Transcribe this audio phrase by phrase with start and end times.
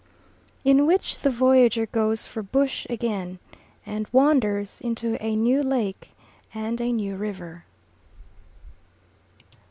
[0.65, 3.37] In which the voyager goes for bush again
[3.85, 6.13] and wanders into a new lake
[6.55, 7.65] and a new river.